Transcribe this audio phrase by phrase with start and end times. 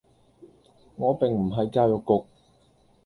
[0.95, 2.25] 我並唔係教育局